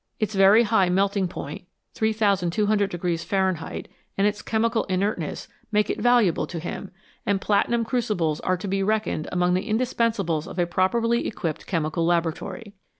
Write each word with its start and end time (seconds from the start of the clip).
Its 0.19 0.33
very 0.33 0.63
high 0.63 0.89
melting 0.89 1.27
point 1.27 1.67
3200 1.93 3.19
Fahrenheit 3.19 3.87
and 4.17 4.25
its 4.25 4.41
chemical 4.41 4.83
inertness 4.85 5.47
make 5.71 5.91
it 5.91 6.01
valuable 6.01 6.47
to 6.47 6.57
him, 6.57 6.89
and 7.23 7.39
platinum 7.39 7.85
crucibles 7.85 8.39
are 8.39 8.57
to 8.57 8.67
be 8.67 8.81
reckoned 8.81 9.29
among 9.31 9.53
the 9.53 9.69
indispensables 9.69 10.47
of 10.47 10.57
a 10.57 10.65
properly 10.65 11.27
equipped 11.27 11.67
chemical 11.67 12.03
laboratory. 12.03 12.73